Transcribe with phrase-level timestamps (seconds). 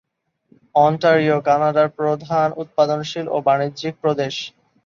[0.75, 4.35] Ontario কানাডার প্রধান উৎপাদনশীল ও বাণিজ্যিক প্রদেশ।